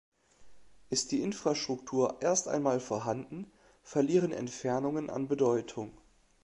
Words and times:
Ist 0.89 1.11
die 1.11 1.21
Infrastruktur 1.21 2.17
erst 2.23 2.47
einmal 2.47 2.79
vorhanden, 2.79 3.51
verlieren 3.83 4.31
Entfernungen 4.31 5.11
an 5.11 5.27
Bedeutung. 5.27 5.91